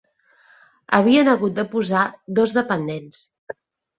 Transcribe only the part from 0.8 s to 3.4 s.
Havien hagut de posar dos dependents